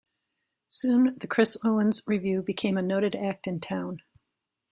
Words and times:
Soon 0.65 1.13
the 1.19 1.27
"Chris 1.27 1.57
Owens 1.63 2.01
Review" 2.07 2.41
became 2.41 2.75
a 2.75 2.81
noted 2.81 3.15
act 3.15 3.45
in 3.45 3.59
town. 3.59 4.01